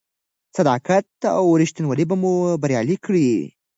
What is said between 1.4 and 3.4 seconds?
رښتینولي به مو بریالي کړي.